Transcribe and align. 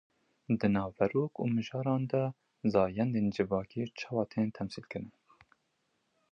Di 0.59 0.67
naverok 0.75 1.33
û 1.43 1.45
mijaran 1.55 2.03
de 2.11 2.23
zayendên 2.73 3.27
civakî 3.35 3.83
çawa 3.99 4.23
tên 4.33 4.47
temsîlkirin? 4.57 5.07